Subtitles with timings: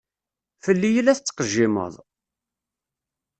[0.63, 1.93] Fell-i i la tettqejjimeḍ?